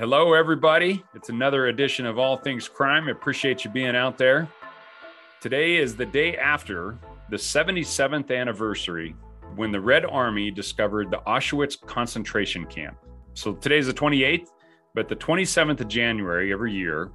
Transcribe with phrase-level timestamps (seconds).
[0.00, 1.04] Hello, everybody.
[1.14, 3.08] It's another edition of All Things Crime.
[3.08, 4.48] I appreciate you being out there.
[5.42, 9.14] Today is the day after the 77th anniversary
[9.56, 12.96] when the Red Army discovered the Auschwitz concentration camp.
[13.34, 14.46] So today's the 28th,
[14.94, 17.10] but the 27th of January every year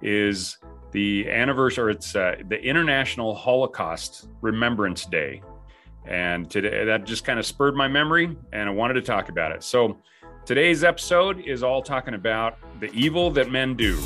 [0.00, 0.56] is
[0.92, 5.42] the anniversary, or it's uh, the International Holocaust Remembrance Day.
[6.06, 9.52] And today that just kind of spurred my memory, and I wanted to talk about
[9.52, 9.62] it.
[9.62, 10.00] So
[10.50, 13.96] today's episode is all talking about the evil that men do.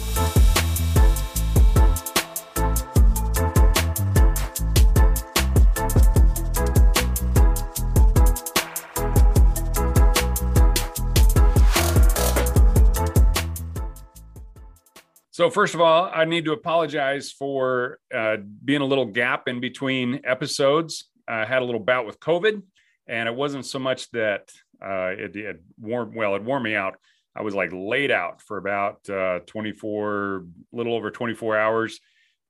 [15.31, 19.61] So, first of all, I need to apologize for uh, being a little gap in
[19.61, 21.09] between episodes.
[21.27, 22.61] I had a little bout with COVID,
[23.07, 24.51] and it wasn't so much that
[24.83, 26.97] uh, it, it warmed, well, it wore me out.
[27.37, 32.01] I was like laid out for about uh, 24, little over 24 hours.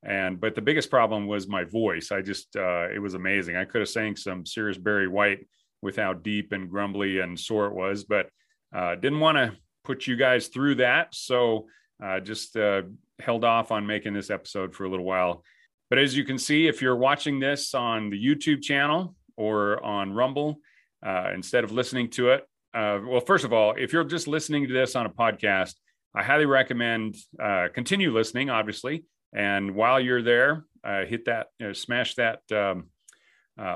[0.03, 2.13] And, but the biggest problem was my voice.
[2.13, 3.57] I just, uh, it was amazing.
[3.57, 5.47] I could have sang some serious Barry White
[5.81, 8.29] with how deep and grumbly and sore it was, but
[8.75, 9.53] uh, didn't want to
[9.85, 11.15] put you guys through that.
[11.15, 11.67] So,
[12.03, 12.83] uh, just uh,
[13.21, 15.43] held off on making this episode for a little while.
[15.91, 20.13] But as you can see, if you're watching this on the YouTube channel or on
[20.13, 20.59] Rumble,
[21.05, 22.43] uh, instead of listening to it,
[22.75, 25.75] uh, well, first of all, if you're just listening to this on a podcast,
[26.15, 29.05] I highly recommend uh, continue listening, obviously.
[29.33, 32.89] And while you're there, uh, hit that, you know, smash that um,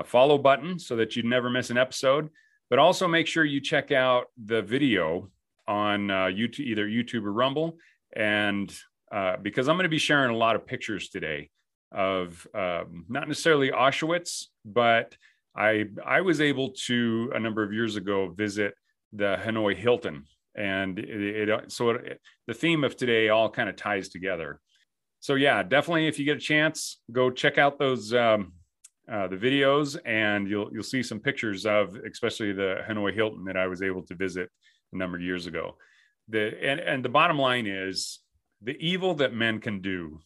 [0.05, 2.29] follow button so that you never miss an episode.
[2.69, 5.29] But also make sure you check out the video
[5.67, 7.77] on YouTube, either YouTube or Rumble
[8.15, 8.73] and
[9.11, 11.49] uh, because I'm going to be sharing a lot of pictures today
[11.91, 15.15] of um, not necessarily Auschwitz, but
[15.59, 18.73] I I was able to a number of years ago visit
[19.11, 20.23] the Hanoi Hilton,
[20.55, 24.61] and it, it so it, the theme of today all kind of ties together.
[25.19, 28.53] So yeah, definitely if you get a chance, go check out those um,
[29.11, 33.57] uh, the videos, and you'll you'll see some pictures of especially the Hanoi Hilton that
[33.57, 34.49] I was able to visit
[34.93, 35.75] a number of years ago.
[36.29, 38.19] The and, and the bottom line is
[38.61, 40.19] the evil that men can do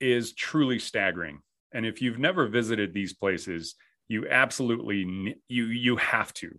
[0.00, 1.40] is truly staggering.
[1.72, 3.76] And if you've never visited these places
[4.10, 6.50] you absolutely you you have to.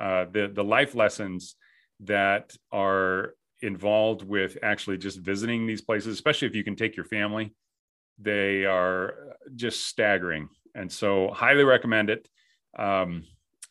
[0.00, 1.56] Uh, the the life lessons
[2.00, 7.04] that are involved with actually just visiting these places especially if you can take your
[7.04, 7.52] family
[8.20, 10.48] they are just staggering.
[10.74, 12.28] And so highly recommend it.
[12.78, 13.24] Um,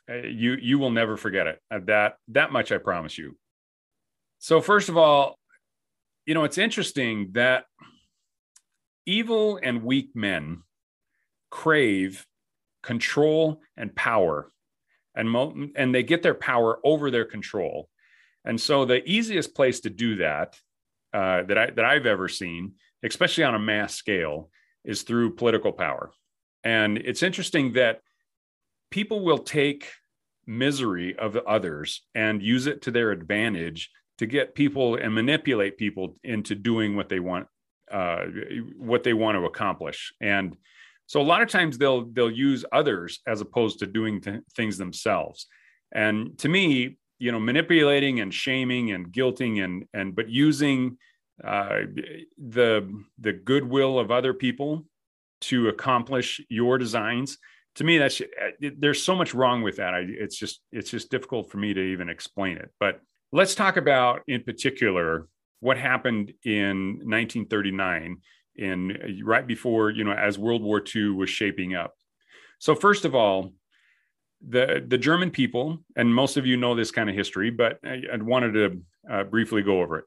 [0.07, 1.59] you you will never forget it.
[1.85, 3.37] That that much i promise you.
[4.39, 5.37] So, first of all,
[6.25, 7.65] you know, it's interesting that
[9.05, 10.63] evil and weak men
[11.51, 12.25] crave
[12.83, 14.51] control and power,
[15.15, 17.89] and, mo- and they get their power over their control.
[18.45, 20.57] And so, the easiest place to do that
[21.13, 22.73] uh, that, I, that I've ever seen,
[23.03, 24.49] especially on a mass scale,
[24.85, 26.11] is through political power.
[26.63, 28.01] And it's interesting that
[28.91, 29.91] people will take
[30.45, 36.15] misery of others and use it to their advantage to get people and manipulate people
[36.23, 37.47] into doing what they want
[37.91, 38.25] uh,
[38.77, 40.55] what they want to accomplish and
[41.09, 44.77] so a lot of times they'll they'll use others as opposed to doing th- things
[44.77, 45.47] themselves.
[45.91, 50.97] And to me you know manipulating and shaming and guilting and and but using
[51.43, 51.79] uh,
[52.37, 52.71] the
[53.19, 54.85] the goodwill of other people
[55.41, 57.37] to accomplish your designs
[57.75, 58.21] to me that's
[58.59, 59.93] there's so much wrong with that.
[59.93, 62.71] I, it's just it's just difficult for me to even explain it.
[62.79, 65.27] But Let's talk about, in particular,
[65.59, 68.17] what happened in 1939,
[68.59, 71.93] in right before you know, as World War II was shaping up.
[72.59, 73.53] So, first of all,
[74.47, 78.03] the the German people, and most of you know this kind of history, but I,
[78.13, 78.81] I wanted to
[79.11, 80.05] uh, briefly go over it.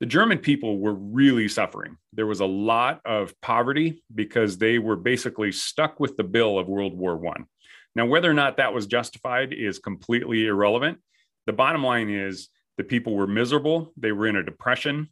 [0.00, 1.96] The German people were really suffering.
[2.12, 6.68] There was a lot of poverty because they were basically stuck with the bill of
[6.68, 7.46] World War One.
[7.94, 10.98] Now, whether or not that was justified is completely irrelevant
[11.46, 15.08] the bottom line is the people were miserable, they were in a depression,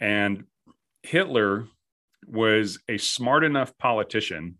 [0.00, 0.44] and
[1.02, 1.66] Hitler
[2.28, 4.56] was a smart enough politician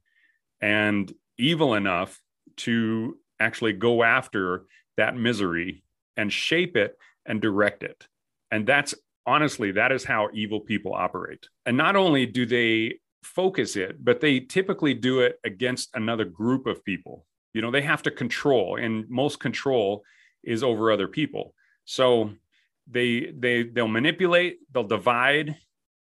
[0.61, 2.21] and evil enough
[2.57, 4.65] to actually go after
[4.97, 5.85] that misery
[6.17, 8.09] and shape it and direct it.
[8.51, 8.95] And that's
[9.27, 11.47] honestly, that is how evil people operate.
[11.67, 16.67] And not only do they focus it, but they typically do it against another group
[16.67, 17.27] of people.
[17.53, 20.03] You know, they have to control, and most control
[20.43, 21.55] is over other people.
[21.85, 22.33] So
[22.87, 25.57] they they they'll manipulate, they'll divide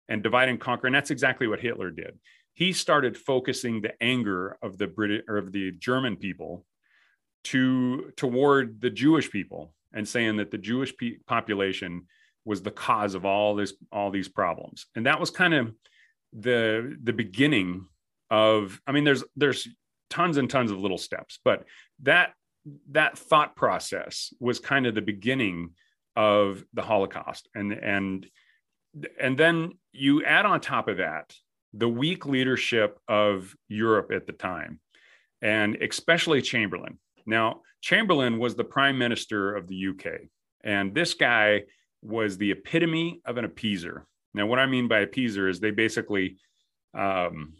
[0.09, 2.19] and divide and conquer and that's exactly what Hitler did.
[2.55, 6.65] He started focusing the anger of the British or of the German people
[7.45, 12.07] to toward the Jewish people and saying that the Jewish pe- population
[12.45, 15.73] was the cause of all this all these problems and that was kind of
[16.33, 17.87] the the beginning
[18.31, 19.69] of i mean there's there's
[20.11, 21.65] tons and tons of little steps but
[22.03, 22.33] that
[22.91, 25.71] that thought process was kind of the beginning
[26.17, 28.27] of the holocaust and and
[29.21, 31.35] and then you add on top of that
[31.73, 34.81] the weak leadership of europe at the time
[35.43, 40.07] and especially chamberlain now chamberlain was the prime minister of the uk
[40.65, 41.63] and this guy
[42.05, 44.03] was the epitome of an appeaser.
[44.35, 46.37] Now, what I mean by appeaser is they basically
[46.97, 47.55] um,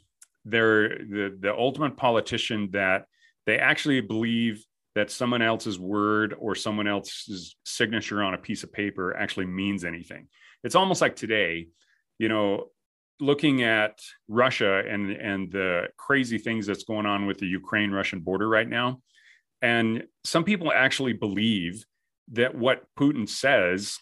[0.45, 3.07] they're the the ultimate politician that
[3.47, 8.73] they actually believe that someone else's word or someone else's signature on a piece of
[8.73, 10.29] paper actually means anything.
[10.63, 11.69] It's almost like today,
[12.19, 12.67] you know,
[13.21, 13.99] looking at
[14.29, 18.69] Russia and and the crazy things that's going on with the Ukraine Russian border right
[18.69, 19.01] now.
[19.63, 21.85] And some people actually believe
[22.33, 23.99] that what Putin says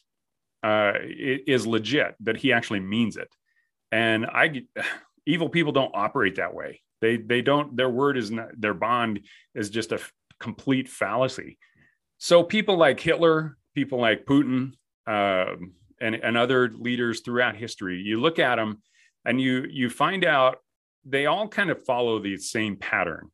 [0.63, 3.29] uh, is legit, that he actually means it.
[3.91, 4.63] And I,
[5.27, 6.81] evil people don't operate that way.
[7.01, 7.77] They they don't.
[7.77, 8.49] Their word is not.
[8.57, 9.21] Their bond
[9.57, 10.01] is just a
[10.43, 11.59] complete fallacy.
[12.19, 14.73] So people like Hitler, people like Putin,
[15.07, 15.55] uh,
[16.01, 18.83] and and other leaders throughout history, you look at them,
[19.25, 20.59] and you you find out
[21.05, 23.31] they all kind of follow the same pattern.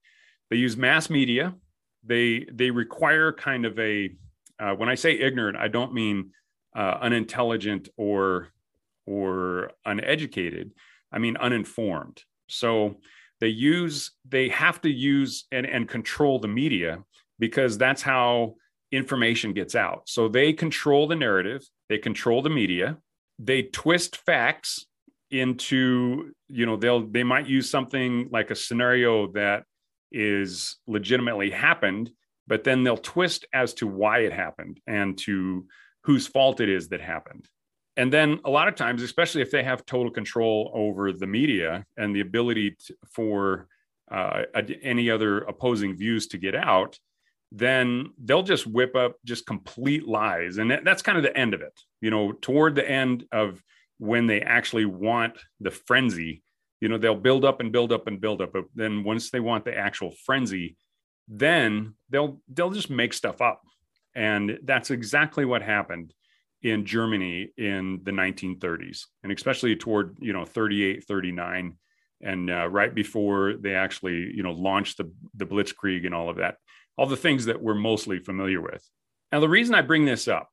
[0.50, 1.55] They use mass media.
[2.05, 4.11] They they require kind of a
[4.61, 6.31] uh, when I say ignorant, I don't mean
[6.76, 8.49] uh, unintelligent or
[9.06, 10.72] or uneducated.
[11.11, 12.22] I mean uninformed.
[12.49, 12.96] So
[13.40, 17.02] they use they have to use and, and control the media
[17.38, 18.55] because that's how
[18.90, 20.02] information gets out.
[20.06, 22.99] So they control the narrative, they control the media,
[23.38, 24.87] they twist facts
[25.31, 29.64] into you know they'll they might use something like a scenario that
[30.11, 32.11] is legitimately happened
[32.49, 35.67] but then they'll twist as to why it happened and to
[36.02, 37.46] whose fault it is that happened.
[37.99, 41.85] And then a lot of times, especially if they have total control over the media
[41.97, 43.67] and the ability to, for
[44.09, 44.43] uh,
[44.83, 46.97] any other opposing views to get out,
[47.50, 50.59] then they'll just whip up just complete lies.
[50.59, 51.77] And that, that's kind of the end of it.
[52.00, 53.61] You know, toward the end of
[53.99, 56.45] when they actually want the frenzy,
[56.81, 58.53] you know, they'll build up and build up and build up.
[58.53, 60.77] But then once they want the actual frenzy,
[61.27, 63.61] then they'll they'll just make stuff up
[64.15, 66.15] and that's exactly what happened
[66.62, 71.76] in Germany in the 1930s, and especially toward you know 38, 39,
[72.22, 76.37] and uh, right before they actually you know launched the the Blitzkrieg and all of
[76.37, 76.56] that,
[76.96, 78.84] all the things that we're mostly familiar with.
[79.31, 80.49] Now, the reason I bring this up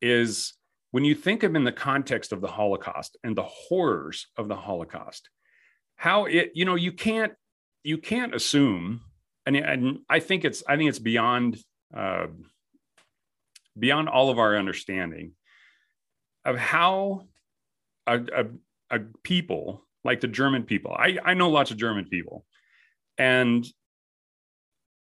[0.00, 0.54] is
[0.90, 4.56] when you think of in the context of the Holocaust and the horrors of the
[4.56, 5.28] Holocaust,
[5.96, 7.34] how it you know you can't
[7.82, 9.00] you can't assume,
[9.46, 11.58] and, and I think it's I think it's beyond.
[11.94, 12.28] Uh,
[13.80, 15.32] beyond all of our understanding
[16.44, 17.26] of how
[18.06, 18.46] a, a,
[18.90, 22.44] a people like the German people, I, I know lots of German people,
[23.18, 23.66] and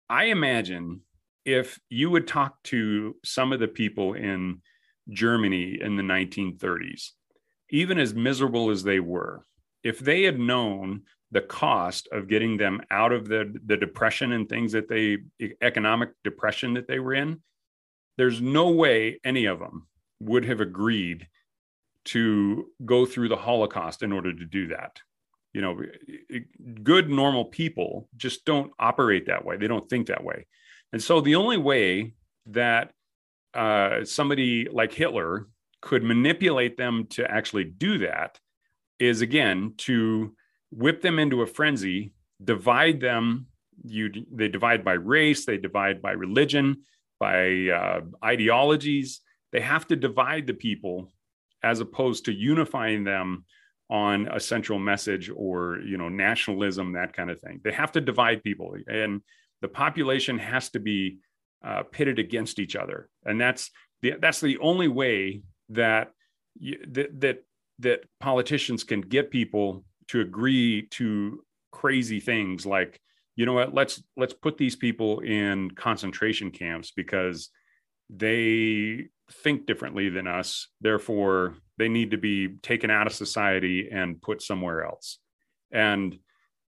[0.09, 1.01] I imagine
[1.45, 4.61] if you would talk to some of the people in
[5.09, 7.09] Germany in the 1930s,
[7.69, 9.45] even as miserable as they were,
[9.83, 14.47] if they had known the cost of getting them out of the, the depression and
[14.47, 15.17] things that they
[15.61, 17.41] economic depression that they were in,
[18.17, 19.87] there's no way any of them
[20.19, 21.27] would have agreed
[22.05, 24.99] to go through the Holocaust in order to do that.
[25.53, 25.81] You know,
[26.81, 29.57] good, normal people just don't operate that way.
[29.57, 30.47] They don't think that way.
[30.91, 32.13] And so the only way
[32.47, 32.91] that
[33.53, 35.47] uh, somebody like Hitler
[35.81, 38.39] could manipulate them to actually do that
[38.99, 40.35] is again to
[40.71, 43.47] whip them into a frenzy, divide them.
[43.85, 46.83] You they divide by race, they divide by religion,
[47.23, 47.39] by
[47.79, 48.01] uh,
[48.33, 49.21] ideologies.
[49.53, 50.95] They have to divide the people
[51.63, 53.45] as opposed to unifying them
[53.89, 58.01] on a central message or you know nationalism that kind of thing they have to
[58.01, 59.21] divide people and
[59.61, 61.19] the population has to be
[61.63, 63.69] uh, pitted against each other and that's
[64.01, 66.11] the that's the only way that
[66.59, 67.37] you, that that
[67.79, 72.99] that politicians can get people to agree to crazy things like
[73.35, 77.49] you know what let's let's put these people in concentration camps because
[78.09, 80.67] they think differently than us.
[80.81, 85.19] Therefore they need to be taken out of society and put somewhere else.
[85.71, 86.17] And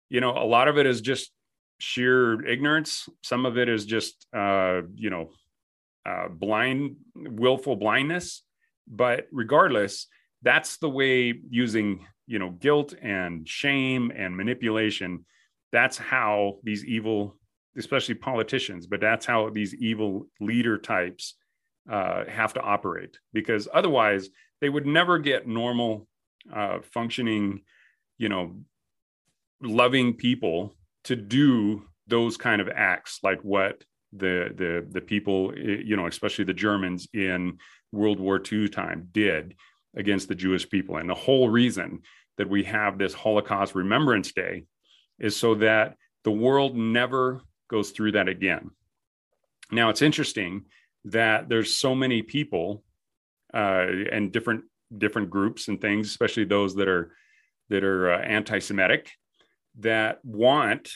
[0.09, 1.31] you know a lot of it is just
[1.79, 3.07] sheer ignorance.
[3.23, 5.29] Some of it is just uh you know
[6.05, 8.43] uh blind willful blindness.
[8.87, 10.07] But regardless
[10.41, 15.25] that's the way using you know guilt and shame and manipulation
[15.71, 17.35] that's how these evil
[17.77, 21.35] especially politicians but that's how these evil leader types
[21.89, 23.17] uh, have to operate.
[23.33, 24.29] Because otherwise
[24.61, 26.07] they would never get normal
[26.53, 27.61] uh, functioning
[28.17, 28.55] you know
[29.61, 30.73] loving people
[31.03, 33.83] to do those kind of acts like what
[34.13, 37.57] the the the people you know especially the germans in
[37.91, 39.53] world war ii time did
[39.95, 40.97] against the jewish people.
[40.97, 41.99] And the whole reason
[42.37, 44.65] that we have this holocaust remembrance day
[45.19, 48.71] is so that the world never goes through that again
[49.71, 50.65] now it's interesting
[51.05, 52.83] that there's so many people
[53.53, 54.63] uh, and different
[54.97, 57.11] different groups and things especially those that are
[57.69, 59.11] that are uh, anti-semitic
[59.79, 60.91] that want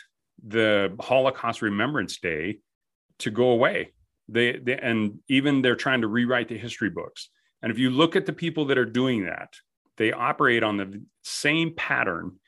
[0.45, 2.59] the Holocaust Remembrance Day
[3.19, 3.93] to go away.
[4.27, 7.29] They, they, and even they're trying to rewrite the history books.
[7.61, 9.53] And if you look at the people that are doing that,
[9.97, 12.39] they operate on the same pattern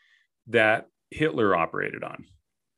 [0.47, 2.25] that Hitler operated on.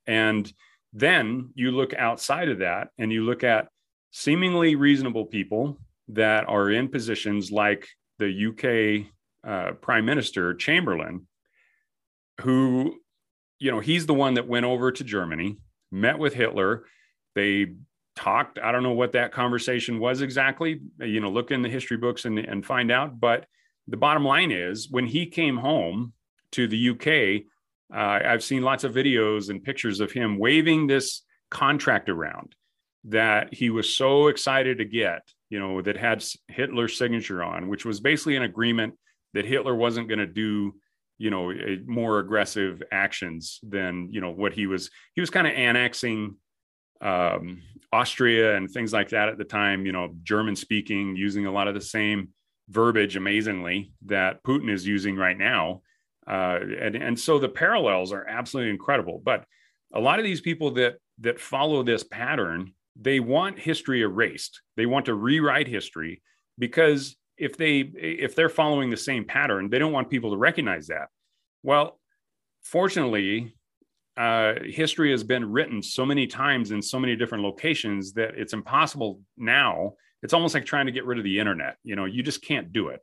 [0.05, 0.51] And
[0.93, 3.67] then you look outside of that and you look at
[4.11, 5.77] seemingly reasonable people
[6.09, 7.87] that are in positions like
[8.19, 9.11] the UK
[9.47, 11.27] uh, Prime Minister Chamberlain,
[12.41, 12.95] who
[13.59, 15.57] you know, he's the one that went over to Germany,
[15.91, 16.85] met with Hitler.
[17.35, 17.73] They
[18.15, 18.59] talked.
[18.59, 20.81] I don't know what that conversation was exactly.
[20.99, 23.19] You know, look in the history books and, and find out.
[23.19, 23.45] But
[23.87, 26.13] the bottom line is when he came home
[26.51, 27.45] to the UK,
[27.93, 32.55] uh, I've seen lots of videos and pictures of him waving this contract around
[33.05, 37.85] that he was so excited to get, you know, that had Hitler's signature on, which
[37.85, 38.95] was basically an agreement
[39.33, 40.73] that Hitler wasn't going to do
[41.17, 41.51] you know
[41.85, 46.35] more aggressive actions than you know what he was he was kind of annexing
[47.01, 51.51] um, austria and things like that at the time you know german speaking using a
[51.51, 52.29] lot of the same
[52.69, 55.81] verbiage amazingly that putin is using right now
[56.27, 59.21] uh, and, and so the parallels are absolutely incredible.
[59.23, 59.45] But
[59.93, 64.61] a lot of these people that that follow this pattern they want history erased.
[64.75, 66.21] They want to rewrite history
[66.57, 70.87] because if they if they're following the same pattern they don't want people to recognize
[70.87, 71.09] that.
[71.63, 71.99] Well
[72.63, 73.53] fortunately
[74.17, 78.53] uh, history has been written so many times in so many different locations that it's
[78.53, 79.93] impossible now.
[80.23, 81.77] It's almost like trying to get rid of the internet.
[81.83, 83.01] You know you just can't do it.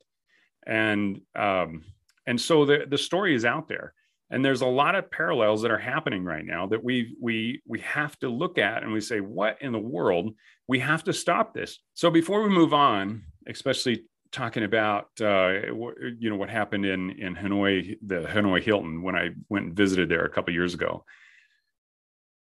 [0.67, 1.85] And um,
[2.27, 3.95] and so the the story is out there.
[4.31, 7.81] And there's a lot of parallels that are happening right now that we we we
[7.81, 10.35] have to look at and we say what in the world?
[10.67, 11.79] We have to stop this.
[11.93, 15.53] So before we move on especially talking about uh,
[16.19, 20.09] you know what happened in in Hanoi, the Hanoi Hilton, when I went and visited
[20.09, 21.05] there a couple years ago.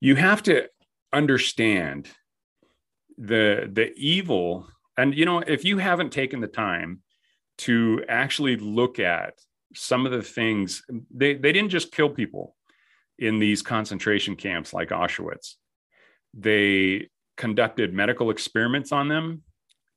[0.01, 0.69] You have to
[1.13, 2.09] understand
[3.19, 7.01] the the evil, and you know if you haven't taken the time
[7.59, 9.35] to actually look at
[9.77, 10.83] some of the things
[11.15, 12.57] they they didn't just kill people
[13.19, 15.55] in these concentration camps like Auschwitz.
[16.35, 19.43] They conducted medical experiments on them.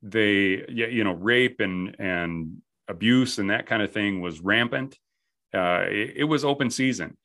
[0.02, 4.98] They you know rape and and abuse and that kind of thing was rampant.
[5.54, 7.18] Uh, it, it, was open season.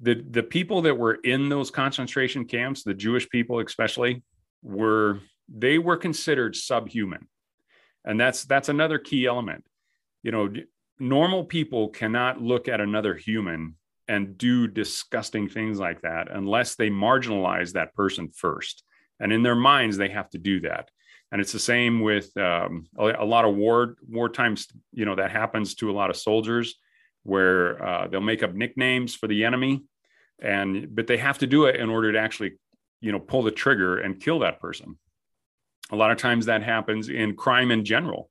[0.00, 4.22] The the people that were in those concentration camps the jewish people especially
[4.62, 7.28] were they were considered subhuman.
[8.04, 9.64] And that's that's another key element.
[10.22, 10.52] You know
[10.98, 13.76] normal people cannot look at another human
[14.08, 18.82] and do disgusting things like that unless they marginalize that person first.
[19.20, 20.90] And in their minds they have to do that.
[21.30, 25.30] And it's the same with um, a, lot of war war times you know that
[25.30, 26.74] happens to a lot of soldiers
[27.22, 29.84] where uh, they'll make up nicknames for the enemy
[30.42, 32.52] and but they have to do it in order to actually
[33.00, 34.98] you know pull the trigger and kill that person.
[35.90, 38.30] A lot of times that happens in crime in general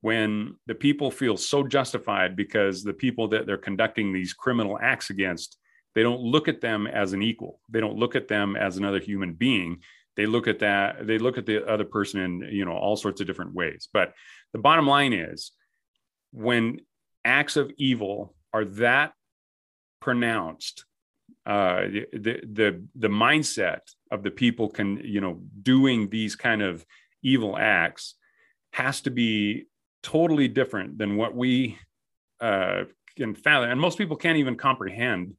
[0.00, 5.10] when the people feel so justified because the people that they're conducting these criminal acts
[5.10, 5.58] against
[5.94, 7.60] they don't look at them as an equal.
[7.68, 9.82] They don't look at them as another human being.
[10.16, 13.20] They look at that they look at the other person in you know all sorts
[13.20, 13.88] of different ways.
[13.92, 14.12] But
[14.52, 15.52] the bottom line is
[16.32, 16.80] when
[17.24, 19.12] acts of evil are that
[20.00, 20.84] pronounced
[21.46, 26.84] uh, the the the mindset of the people can you know doing these kind of
[27.22, 28.14] evil acts
[28.72, 29.66] has to be
[30.02, 31.78] totally different than what we
[32.40, 32.84] uh,
[33.16, 35.34] can fathom and most people can't even comprehend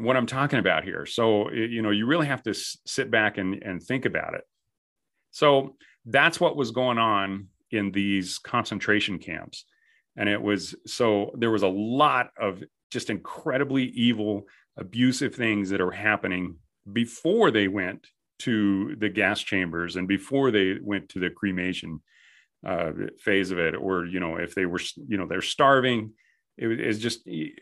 [0.00, 1.04] what I'm talking about here.
[1.04, 4.42] So, you know, you really have to sit back and, and think about it.
[5.30, 9.64] So that's what was going on in these concentration camps.
[10.16, 14.44] And it was so there was a lot of just incredibly evil,
[14.76, 16.56] abusive things that are happening
[16.92, 18.06] before they went
[18.40, 22.00] to the gas chambers and before they went to the cremation
[22.66, 23.74] uh, phase of it.
[23.74, 26.12] Or, you know, if they were, you know, they're starving,
[26.56, 27.54] it is just the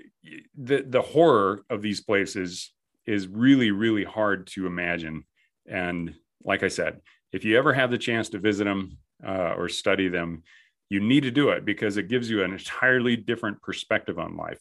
[0.56, 2.72] the horror of these places
[3.06, 5.22] is really really hard to imagine
[5.66, 6.14] and
[6.44, 7.00] like i said
[7.32, 10.42] if you ever have the chance to visit them uh, or study them,
[10.88, 14.60] you need to do it because it gives you an entirely different perspective on life.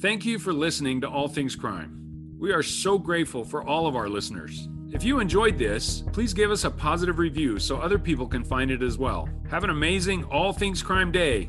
[0.00, 2.36] Thank you for listening to All Things Crime.
[2.38, 4.68] We are so grateful for all of our listeners.
[4.92, 8.72] If you enjoyed this, please give us a positive review so other people can find
[8.72, 9.28] it as well.
[9.48, 11.48] Have an amazing All Things Crime Day